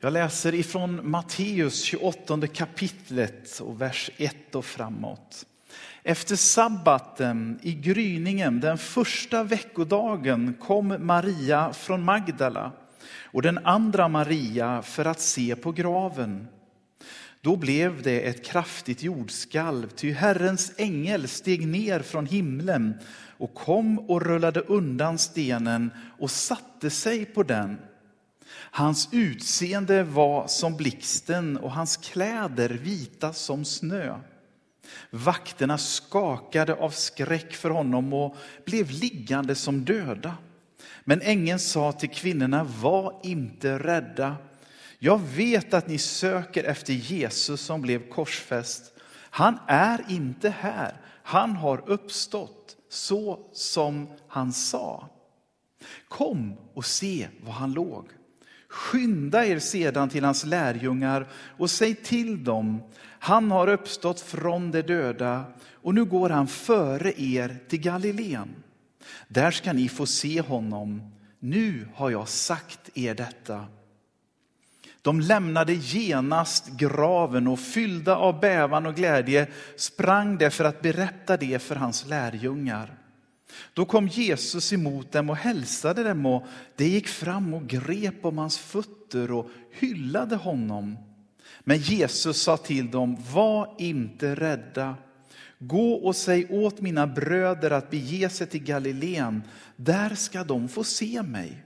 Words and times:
Jag 0.00 0.12
läser 0.12 0.54
ifrån 0.54 1.10
Matteus 1.10 1.82
28 1.82 2.46
kapitlet 2.46 3.60
och 3.60 3.80
vers 3.80 4.10
1 4.16 4.54
och 4.54 4.64
framåt. 4.64 5.46
Efter 6.02 6.36
sabbaten 6.36 7.58
i 7.62 7.72
gryningen 7.72 8.60
den 8.60 8.78
första 8.78 9.44
veckodagen 9.44 10.54
kom 10.60 10.96
Maria 11.00 11.72
från 11.72 12.02
Magdala 12.02 12.72
och 13.22 13.42
den 13.42 13.58
andra 13.58 14.08
Maria 14.08 14.82
för 14.82 15.04
att 15.04 15.20
se 15.20 15.56
på 15.56 15.72
graven. 15.72 16.48
Då 17.40 17.56
blev 17.56 18.02
det 18.02 18.20
ett 18.20 18.44
kraftigt 18.44 19.02
jordskalv, 19.02 19.88
ty 19.88 20.12
Herrens 20.12 20.72
ängel 20.76 21.28
steg 21.28 21.66
ner 21.66 22.00
från 22.00 22.26
himlen 22.26 22.94
och 23.38 23.54
kom 23.54 23.98
och 23.98 24.22
rullade 24.22 24.60
undan 24.60 25.18
stenen 25.18 25.90
och 26.18 26.30
satte 26.30 26.90
sig 26.90 27.24
på 27.24 27.42
den. 27.42 27.78
Hans 28.58 29.08
utseende 29.12 30.02
var 30.02 30.46
som 30.46 30.76
blixten 30.76 31.56
och 31.56 31.72
hans 31.72 31.96
kläder 31.96 32.68
vita 32.68 33.32
som 33.32 33.64
snö. 33.64 34.20
Vakterna 35.10 35.78
skakade 35.78 36.74
av 36.74 36.90
skräck 36.90 37.54
för 37.54 37.70
honom 37.70 38.12
och 38.12 38.36
blev 38.64 38.90
liggande 38.90 39.54
som 39.54 39.84
döda. 39.84 40.36
Men 41.04 41.20
ängeln 41.22 41.58
sa 41.58 41.92
till 41.92 42.10
kvinnorna, 42.10 42.64
var 42.64 43.20
inte 43.22 43.78
rädda. 43.78 44.36
Jag 44.98 45.18
vet 45.18 45.74
att 45.74 45.88
ni 45.88 45.98
söker 45.98 46.64
efter 46.64 46.92
Jesus 46.92 47.60
som 47.60 47.82
blev 47.82 48.08
korsfäst. 48.08 48.92
Han 49.30 49.58
är 49.66 50.04
inte 50.08 50.50
här, 50.50 51.00
han 51.22 51.56
har 51.56 51.90
uppstått 51.90 52.76
så 52.88 53.50
som 53.52 54.08
han 54.28 54.52
sa. 54.52 55.08
Kom 56.08 56.56
och 56.74 56.84
se 56.84 57.28
var 57.40 57.52
han 57.52 57.72
låg. 57.72 58.08
Skynda 58.68 59.44
er 59.46 59.58
sedan 59.58 60.08
till 60.08 60.24
hans 60.24 60.44
lärjungar 60.44 61.26
och 61.32 61.70
säg 61.70 61.94
till 61.94 62.44
dem, 62.44 62.82
han 63.18 63.50
har 63.50 63.68
uppstått 63.68 64.20
från 64.20 64.70
de 64.70 64.82
döda 64.82 65.44
och 65.72 65.94
nu 65.94 66.04
går 66.04 66.30
han 66.30 66.46
före 66.46 67.12
er 67.20 67.58
till 67.68 67.80
Galileen. 67.80 68.48
Där 69.28 69.50
ska 69.50 69.72
ni 69.72 69.88
få 69.88 70.06
se 70.06 70.40
honom. 70.40 71.12
Nu 71.38 71.88
har 71.94 72.10
jag 72.10 72.28
sagt 72.28 72.90
er 72.94 73.14
detta. 73.14 73.66
De 75.02 75.20
lämnade 75.20 75.74
genast 75.74 76.68
graven 76.68 77.48
och 77.48 77.60
fyllda 77.60 78.16
av 78.16 78.40
bävan 78.40 78.86
och 78.86 78.94
glädje 78.94 79.46
sprang 79.76 80.38
de 80.38 80.50
för 80.50 80.64
att 80.64 80.82
berätta 80.82 81.36
det 81.36 81.62
för 81.62 81.76
hans 81.76 82.06
lärjungar. 82.06 82.97
Då 83.74 83.84
kom 83.84 84.08
Jesus 84.08 84.72
emot 84.72 85.12
dem 85.12 85.30
och 85.30 85.36
hälsade 85.36 86.02
dem 86.02 86.26
och 86.26 86.46
de 86.76 86.84
gick 86.84 87.08
fram 87.08 87.54
och 87.54 87.66
grep 87.66 88.24
om 88.24 88.38
hans 88.38 88.58
fötter 88.58 89.30
och 89.30 89.50
hyllade 89.72 90.36
honom. 90.36 90.96
Men 91.60 91.78
Jesus 91.78 92.42
sa 92.42 92.56
till 92.56 92.90
dem, 92.90 93.16
var 93.32 93.74
inte 93.78 94.34
rädda. 94.34 94.96
Gå 95.58 95.92
och 95.92 96.16
säg 96.16 96.46
åt 96.50 96.80
mina 96.80 97.06
bröder 97.06 97.70
att 97.70 97.90
bege 97.90 98.28
sig 98.28 98.46
till 98.46 98.64
Galileen, 98.64 99.42
där 99.76 100.14
ska 100.14 100.44
de 100.44 100.68
få 100.68 100.84
se 100.84 101.22
mig. 101.22 101.64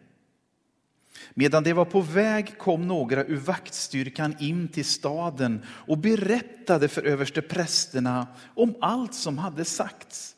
Medan 1.34 1.62
de 1.62 1.72
var 1.72 1.84
på 1.84 2.00
väg 2.00 2.58
kom 2.58 2.88
några 2.88 3.24
ur 3.24 3.36
vaktstyrkan 3.36 4.36
in 4.40 4.68
till 4.68 4.84
staden 4.84 5.62
och 5.66 5.98
berättade 5.98 6.88
för 6.88 7.02
översteprästerna 7.02 8.26
om 8.54 8.74
allt 8.80 9.14
som 9.14 9.38
hade 9.38 9.64
sagts. 9.64 10.36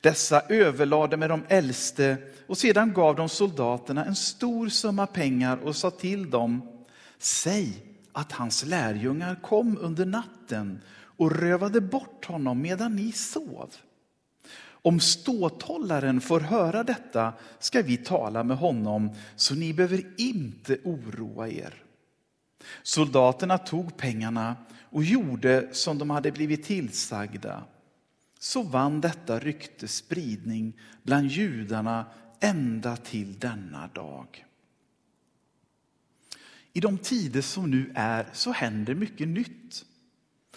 Dessa 0.00 0.40
överlade 0.48 1.16
med 1.16 1.30
de 1.30 1.42
äldste 1.48 2.16
och 2.46 2.58
sedan 2.58 2.92
gav 2.92 3.16
de 3.16 3.28
soldaterna 3.28 4.04
en 4.04 4.16
stor 4.16 4.68
summa 4.68 5.06
pengar 5.06 5.56
och 5.56 5.76
sa 5.76 5.90
till 5.90 6.30
dem, 6.30 6.68
säg 7.18 7.86
att 8.12 8.32
hans 8.32 8.64
lärjungar 8.64 9.42
kom 9.42 9.78
under 9.80 10.06
natten 10.06 10.80
och 11.16 11.32
rövade 11.32 11.80
bort 11.80 12.24
honom 12.24 12.62
medan 12.62 12.96
ni 12.96 13.12
sov. 13.12 13.74
Om 14.82 15.00
ståthållaren 15.00 16.20
får 16.20 16.40
höra 16.40 16.82
detta 16.84 17.32
ska 17.58 17.82
vi 17.82 17.96
tala 17.96 18.44
med 18.44 18.56
honom, 18.56 19.10
så 19.36 19.54
ni 19.54 19.74
behöver 19.74 20.04
inte 20.16 20.78
oroa 20.84 21.48
er. 21.48 21.74
Soldaterna 22.82 23.58
tog 23.58 23.96
pengarna 23.96 24.56
och 24.90 25.04
gjorde 25.04 25.68
som 25.72 25.98
de 25.98 26.10
hade 26.10 26.32
blivit 26.32 26.64
tillsagda. 26.64 27.62
Så 28.42 28.62
vann 28.62 29.00
detta 29.00 29.38
rykte 29.38 29.88
spridning 29.88 30.72
bland 31.02 31.26
judarna 31.26 32.06
ända 32.40 32.96
till 32.96 33.38
denna 33.38 33.86
dag. 33.86 34.46
I 36.72 36.80
de 36.80 36.98
tider 36.98 37.40
som 37.42 37.70
nu 37.70 37.92
är 37.94 38.26
så 38.32 38.52
händer 38.52 38.94
mycket 38.94 39.28
nytt. 39.28 39.84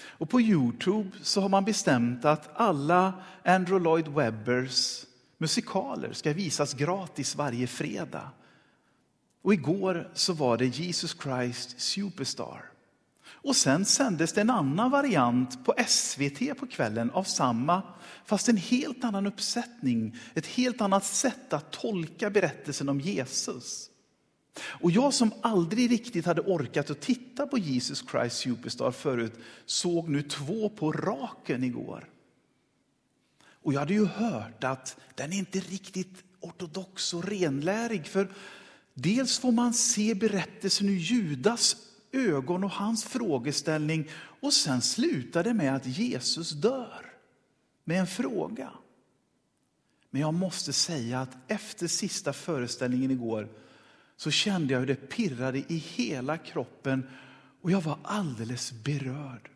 Och 0.01 0.29
på 0.29 0.41
Youtube 0.41 1.09
så 1.21 1.41
har 1.41 1.49
man 1.49 1.65
bestämt 1.65 2.25
att 2.25 2.49
alla 2.55 3.13
Andrew 3.43 3.83
Lloyd 3.83 4.07
Webbers 4.07 5.05
musikaler 5.37 6.13
ska 6.13 6.33
visas 6.33 6.73
gratis 6.73 7.35
varje 7.35 7.67
fredag. 7.67 8.31
Och 9.41 9.53
igår 9.53 10.11
så 10.13 10.33
var 10.33 10.57
det 10.57 10.65
Jesus 10.65 11.17
Christ 11.23 11.79
Superstar. 11.79 12.72
Och 13.33 13.55
sen 13.55 13.85
sändes 13.85 14.33
det 14.33 14.41
en 14.41 14.49
annan 14.49 14.91
variant 14.91 15.65
på 15.65 15.73
SVT 15.87 16.57
på 16.57 16.67
kvällen 16.67 17.11
av 17.11 17.23
samma, 17.23 17.81
fast 18.25 18.49
en 18.49 18.57
helt 18.57 19.03
annan 19.03 19.27
uppsättning, 19.27 20.15
ett 20.33 20.45
helt 20.45 20.81
annat 20.81 21.05
sätt 21.05 21.53
att 21.53 21.71
tolka 21.71 22.29
berättelsen 22.29 22.89
om 22.89 22.99
Jesus. 22.99 23.89
Och 24.59 24.91
jag 24.91 25.13
som 25.13 25.33
aldrig 25.41 25.91
riktigt 25.91 26.25
hade 26.25 26.41
orkat 26.41 26.89
att 26.89 27.01
titta 27.01 27.47
på 27.47 27.57
Jesus 27.57 28.03
Christ 28.11 28.37
Superstar 28.37 28.91
förut, 28.91 29.33
såg 29.65 30.09
nu 30.09 30.21
två 30.21 30.69
på 30.69 30.91
raken 30.91 31.63
igår. 31.63 32.09
Och 33.63 33.73
jag 33.73 33.79
hade 33.79 33.93
ju 33.93 34.05
hört 34.05 34.63
att 34.63 34.97
den 35.15 35.33
är 35.33 35.37
inte 35.37 35.59
riktigt 35.59 36.23
ortodox 36.39 37.13
och 37.13 37.23
renlärig, 37.23 38.07
för 38.07 38.27
dels 38.93 39.39
får 39.39 39.51
man 39.51 39.73
se 39.73 40.15
berättelsen 40.15 40.89
ur 40.89 40.97
Judas 40.97 41.75
ögon 42.13 42.63
och 42.63 42.71
hans 42.71 43.03
frågeställning, 43.03 44.09
och 44.41 44.53
sen 44.53 44.81
slutar 44.81 45.43
det 45.43 45.53
med 45.53 45.75
att 45.75 45.85
Jesus 45.85 46.51
dör 46.51 47.13
med 47.83 47.99
en 47.99 48.07
fråga. 48.07 48.69
Men 50.09 50.21
jag 50.21 50.33
måste 50.33 50.73
säga 50.73 51.21
att 51.21 51.37
efter 51.47 51.87
sista 51.87 52.33
föreställningen 52.33 53.11
igår 53.11 53.47
så 54.17 54.31
kände 54.31 54.73
jag 54.73 54.79
hur 54.79 54.87
det 54.87 55.09
pirrade 55.09 55.57
i 55.57 55.77
hela 55.77 56.37
kroppen 56.37 57.07
och 57.61 57.71
jag 57.71 57.81
var 57.81 57.97
alldeles 58.03 58.71
berörd. 58.71 59.49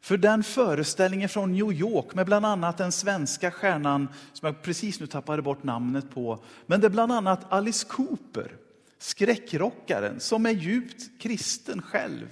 För 0.00 0.16
den 0.16 0.44
föreställningen 0.44 1.28
från 1.28 1.52
New 1.52 1.72
York 1.72 2.14
med 2.14 2.26
bland 2.26 2.46
annat 2.46 2.78
den 2.78 2.92
svenska 2.92 3.50
stjärnan 3.50 4.08
som 4.32 4.46
jag 4.46 4.62
precis 4.62 5.00
nu 5.00 5.06
tappade 5.06 5.42
bort 5.42 5.62
namnet 5.62 6.10
på, 6.10 6.44
men 6.66 6.80
det 6.80 6.86
är 6.86 6.90
bland 6.90 7.12
annat 7.12 7.52
Alice 7.52 7.86
Cooper, 7.88 8.56
skräckrockaren 9.00 10.20
som 10.20 10.46
är 10.46 10.50
djupt 10.50 11.10
kristen 11.18 11.82
själv, 11.82 12.28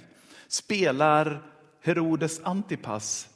spelar 0.47 1.43
Herodes 1.81 2.41
Antipas. 2.43 3.29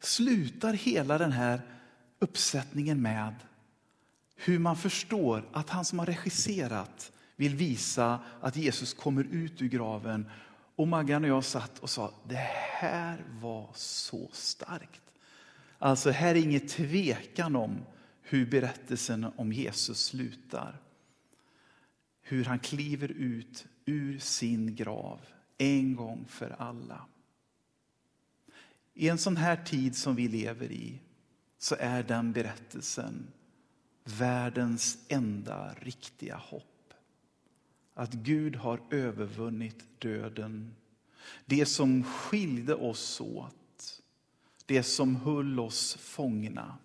Slutar 0.00 0.72
hela 0.72 1.18
den 1.18 1.32
här 1.32 1.60
uppsättningen 2.18 3.02
med 3.02 3.34
hur 4.36 4.58
man 4.58 4.76
förstår 4.76 5.48
att 5.52 5.70
han 5.70 5.84
som 5.84 5.98
har 5.98 6.06
regisserat 6.06 7.12
vill 7.36 7.56
visa 7.56 8.20
att 8.40 8.56
Jesus 8.56 8.94
kommer 8.94 9.24
ut 9.24 9.62
ur 9.62 9.68
graven. 9.68 10.26
Och 10.76 10.88
Maggan 10.88 11.24
och 11.24 11.30
jag 11.30 11.44
satt 11.44 11.78
och 11.78 11.90
sa, 11.90 12.14
det 12.28 12.48
här 12.80 13.24
var 13.28 13.70
så 13.74 14.28
starkt. 14.32 15.00
Alltså 15.78 16.10
här 16.10 16.34
är 16.34 16.42
inget 16.42 16.68
tvekan 16.68 17.56
om 17.56 17.78
hur 18.22 18.46
berättelsen 18.46 19.26
om 19.36 19.52
Jesus 19.52 20.04
slutar. 20.04 20.80
Hur 22.22 22.44
han 22.44 22.58
kliver 22.58 23.08
ut 23.08 23.66
ur 23.84 24.18
sin 24.18 24.74
grav 24.74 25.20
en 25.58 25.96
gång 25.96 26.24
för 26.28 26.50
alla. 26.58 27.06
I 28.94 29.08
en 29.08 29.18
sån 29.18 29.36
här 29.36 29.56
tid 29.56 29.96
som 29.96 30.14
vi 30.14 30.28
lever 30.28 30.72
i 30.72 31.00
så 31.58 31.76
är 31.78 32.02
den 32.02 32.32
berättelsen 32.32 33.26
världens 34.04 34.98
enda 35.08 35.74
riktiga 35.74 36.36
hopp. 36.36 36.94
Att 37.94 38.12
Gud 38.12 38.56
har 38.56 38.80
övervunnit 38.90 39.84
döden. 39.98 40.74
Det 41.46 41.66
som 41.66 42.04
skilde 42.04 42.74
oss 42.74 43.20
åt, 43.20 44.02
det 44.66 44.82
som 44.82 45.16
höll 45.16 45.60
oss 45.60 45.94
fångna. 45.94 46.78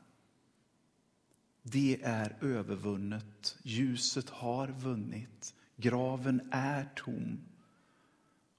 Det 1.71 1.99
är 2.03 2.35
övervunnet. 2.41 3.57
Ljuset 3.63 4.29
har 4.29 4.67
vunnit. 4.67 5.53
Graven 5.75 6.49
är 6.51 6.89
tom. 6.95 7.39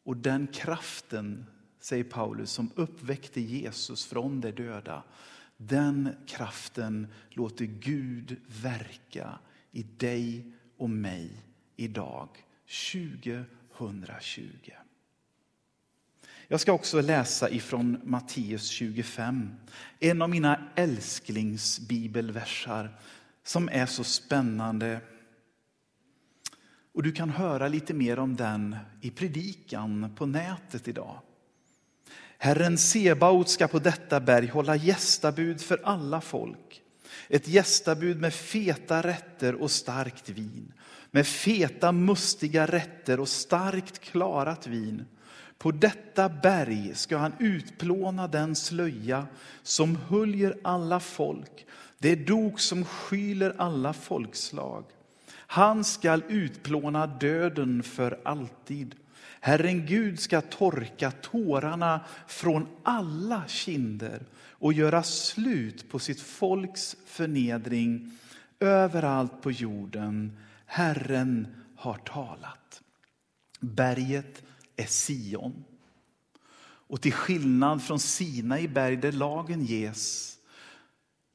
Och 0.02 0.16
den 0.16 0.46
kraften, 0.46 1.46
säger 1.80 2.04
Paulus, 2.04 2.50
som 2.50 2.70
uppväckte 2.74 3.40
Jesus 3.40 4.06
från 4.06 4.40
de 4.40 4.50
döda, 4.50 5.02
den 5.56 6.16
kraften 6.26 7.06
låter 7.30 7.64
Gud 7.64 8.36
verka 8.62 9.38
i 9.72 9.82
dig 9.82 10.52
och 10.76 10.90
mig 10.90 11.30
idag, 11.76 12.28
2020. 12.92 14.70
Jag 16.50 16.60
ska 16.60 16.72
också 16.72 17.00
läsa 17.00 17.50
ifrån 17.50 18.00
Matteus 18.04 18.68
25, 18.68 19.50
en 20.00 20.22
av 20.22 20.30
mina 20.30 20.60
älsklingsbibelversar 20.74 22.98
som 23.44 23.68
är 23.72 23.86
så 23.86 24.04
spännande. 24.04 25.00
Och 26.94 27.02
Du 27.02 27.12
kan 27.12 27.30
höra 27.30 27.68
lite 27.68 27.94
mer 27.94 28.18
om 28.18 28.36
den 28.36 28.76
i 29.00 29.10
predikan 29.10 30.14
på 30.16 30.26
nätet 30.26 30.88
idag. 30.88 31.20
Herren 32.38 32.78
Sebaot 32.78 33.48
ska 33.48 33.68
på 33.68 33.78
detta 33.78 34.20
berg 34.20 34.46
hålla 34.46 34.76
gästabud 34.76 35.60
för 35.60 35.80
alla 35.84 36.20
folk. 36.20 36.82
Ett 37.28 37.48
gästabud 37.48 38.20
med 38.20 38.34
feta 38.34 39.02
rätter 39.02 39.54
och 39.54 39.70
starkt 39.70 40.28
vin. 40.28 40.72
Med 41.10 41.26
feta 41.26 41.92
mustiga 41.92 42.66
rätter 42.66 43.20
och 43.20 43.28
starkt 43.28 43.98
klarat 43.98 44.66
vin. 44.66 45.04
På 45.58 45.70
detta 45.70 46.28
berg 46.28 46.94
ska 46.94 47.16
han 47.16 47.32
utplåna 47.38 48.28
den 48.28 48.56
slöja 48.56 49.26
som 49.62 49.98
höljer 50.08 50.56
alla 50.64 51.00
folk, 51.00 51.66
det 51.98 52.14
dok 52.14 52.60
som 52.60 52.84
skyler 52.84 53.54
alla 53.58 53.92
folkslag. 53.92 54.84
Han 55.30 55.84
skall 55.84 56.22
utplåna 56.28 57.06
döden 57.06 57.82
för 57.82 58.20
alltid. 58.24 58.94
Herren 59.40 59.86
Gud 59.86 60.20
ska 60.20 60.40
torka 60.40 61.10
tårarna 61.10 62.00
från 62.26 62.66
alla 62.82 63.42
kinder 63.46 64.22
och 64.50 64.72
göra 64.72 65.02
slut 65.02 65.90
på 65.90 65.98
sitt 65.98 66.20
folks 66.20 66.96
förnedring 67.06 68.18
överallt 68.60 69.42
på 69.42 69.50
jorden. 69.50 70.38
Herren 70.66 71.46
har 71.76 71.94
talat. 71.94 72.82
Berget 73.60 74.42
är 74.78 74.86
Sion. 74.86 75.64
Och 76.60 77.00
till 77.00 77.12
skillnad 77.12 77.82
från 77.82 78.00
Sina 78.00 78.60
i 78.60 78.68
berg 78.68 78.96
där 78.96 79.12
lagen 79.12 79.64
ges 79.64 80.38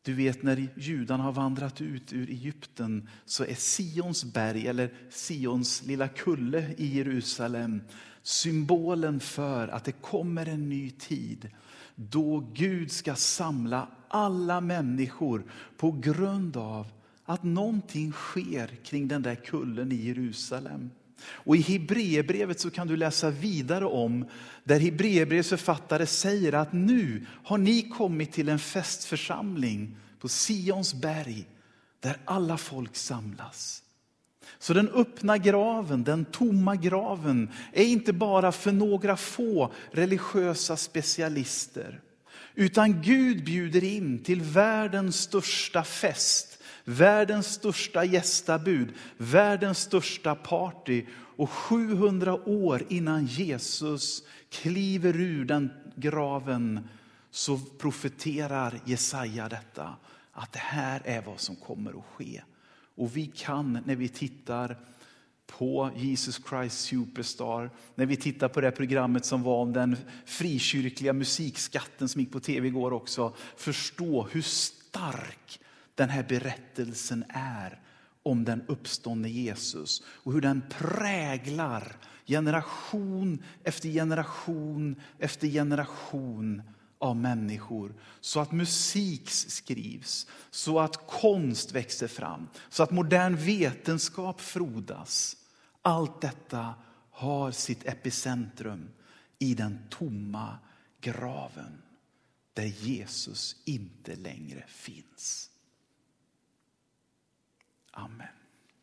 du 0.03 0.13
vet 0.13 0.43
när 0.43 0.67
judarna 0.75 1.23
har 1.23 1.31
vandrat 1.31 1.81
ut 1.81 2.13
ur 2.13 2.29
Egypten 2.29 3.09
så 3.25 3.43
är 3.43 3.55
Sions 3.55 4.23
berg, 4.23 4.67
eller 4.67 4.93
Sions 5.09 5.83
lilla 5.83 6.07
kulle 6.07 6.73
i 6.77 6.97
Jerusalem, 6.97 7.81
symbolen 8.21 9.19
för 9.19 9.67
att 9.67 9.83
det 9.83 9.91
kommer 9.91 10.45
en 10.45 10.69
ny 10.69 10.91
tid 10.91 11.49
då 11.95 12.39
Gud 12.53 12.91
ska 12.91 13.15
samla 13.15 13.87
alla 14.07 14.61
människor 14.61 15.43
på 15.77 15.91
grund 15.91 16.57
av 16.57 16.87
att 17.25 17.43
någonting 17.43 18.11
sker 18.11 18.67
kring 18.67 19.07
den 19.07 19.21
där 19.21 19.35
kullen 19.35 19.91
i 19.91 19.95
Jerusalem. 19.95 20.89
Och 21.25 21.55
I 21.55 21.61
Hebreerbrevet 21.61 22.59
så 22.59 22.69
kan 22.69 22.87
du 22.87 22.97
läsa 22.97 23.29
vidare 23.29 23.85
om 23.85 24.25
där 24.63 24.79
Hebreerbrevets 24.79 25.49
författare 25.49 26.05
säger 26.05 26.53
att 26.53 26.73
nu 26.73 27.25
har 27.43 27.57
ni 27.57 27.81
kommit 27.81 28.31
till 28.31 28.49
en 28.49 28.59
festförsamling 28.59 29.97
på 30.19 30.27
Sions 30.29 30.93
berg 30.93 31.45
där 31.99 32.17
alla 32.25 32.57
folk 32.57 32.95
samlas. 32.95 33.83
Så 34.59 34.73
den 34.73 34.89
öppna 34.89 35.37
graven, 35.37 36.03
den 36.03 36.25
tomma 36.25 36.75
graven 36.75 37.49
är 37.73 37.85
inte 37.85 38.13
bara 38.13 38.51
för 38.51 38.71
några 38.71 39.17
få 39.17 39.73
religiösa 39.91 40.77
specialister. 40.77 42.01
Utan 42.55 43.01
Gud 43.01 43.43
bjuder 43.43 43.83
in 43.83 44.23
till 44.23 44.41
världens 44.41 45.21
största 45.21 45.83
fest, 45.83 46.52
världens 46.83 47.47
största 47.47 48.05
gästabud, 48.05 48.93
världens 49.17 49.79
största 49.79 50.35
party. 50.35 51.05
Och 51.35 51.49
700 51.49 52.49
år 52.49 52.83
innan 52.89 53.25
Jesus 53.25 54.23
kliver 54.49 55.15
ur 55.15 55.45
den 55.45 55.71
graven 55.95 56.87
så 57.31 57.57
profeterar 57.57 58.79
Jesaja 58.85 59.49
detta, 59.49 59.95
att 60.31 60.51
det 60.51 60.59
här 60.59 61.01
är 61.05 61.21
vad 61.21 61.39
som 61.39 61.55
kommer 61.55 61.91
att 61.91 62.05
ske. 62.15 62.41
Och 62.95 63.17
vi 63.17 63.25
kan 63.25 63.79
när 63.85 63.95
vi 63.95 64.09
tittar 64.09 64.77
på 65.47 65.91
Jesus 65.95 66.41
Christ 66.49 66.79
Superstar, 66.79 67.69
när 67.95 68.05
vi 68.05 68.15
tittar 68.15 68.47
på 68.47 68.61
det 68.61 68.71
programmet 68.71 69.25
som 69.25 69.43
var 69.43 69.61
om 69.61 69.73
den 69.73 69.97
frikyrkliga 70.25 71.13
musikskatten 71.13 72.09
som 72.09 72.21
gick 72.21 72.31
på 72.31 72.39
tv 72.39 72.67
igår 72.67 72.93
också, 72.93 73.33
förstå 73.55 74.27
hur 74.31 74.41
stark 74.41 75.59
den 75.95 76.09
här 76.09 76.23
berättelsen 76.23 77.25
är 77.29 77.79
om 78.23 78.45
den 78.45 78.61
uppståndne 78.67 79.29
Jesus 79.29 80.03
och 80.05 80.33
hur 80.33 80.41
den 80.41 80.63
präglar 80.69 81.97
generation 82.25 83.43
efter 83.63 83.89
generation 83.89 85.01
efter 85.19 85.47
generation 85.47 86.61
av 86.99 87.15
människor. 87.15 87.95
Så 88.21 88.39
att 88.39 88.51
musik 88.51 89.29
skrivs, 89.29 90.27
så 90.51 90.79
att 90.79 91.07
konst 91.07 91.71
växer 91.71 92.07
fram, 92.07 92.47
så 92.69 92.83
att 92.83 92.91
modern 92.91 93.35
vetenskap 93.35 94.41
frodas. 94.41 95.37
Allt 95.81 96.21
detta 96.21 96.73
har 97.11 97.51
sitt 97.51 97.85
epicentrum 97.85 98.89
i 99.39 99.53
den 99.53 99.79
tomma 99.89 100.57
graven 101.01 101.81
där 102.53 102.65
Jesus 102.65 103.55
inte 103.65 104.15
längre 104.15 104.63
finns. 104.67 105.49
Amen. 107.97 108.42